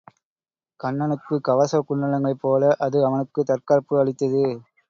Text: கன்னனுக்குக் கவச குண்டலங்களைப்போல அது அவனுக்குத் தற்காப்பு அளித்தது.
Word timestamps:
கன்னனுக்குக் 0.79 1.43
கவச 1.43 1.81
குண்டலங்களைப்போல 1.81 2.71
அது 2.79 3.05
அவனுக்குத் 3.05 3.47
தற்காப்பு 3.47 3.99
அளித்தது. 3.99 4.43